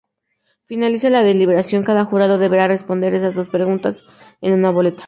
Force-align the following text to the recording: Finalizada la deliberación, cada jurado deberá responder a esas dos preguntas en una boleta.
Finalizada 0.63 1.19
la 1.19 1.23
deliberación, 1.23 1.83
cada 1.83 2.05
jurado 2.05 2.39
deberá 2.39 2.67
responder 2.67 3.13
a 3.13 3.17
esas 3.17 3.35
dos 3.35 3.49
preguntas 3.49 4.03
en 4.41 4.53
una 4.53 4.71
boleta. 4.71 4.99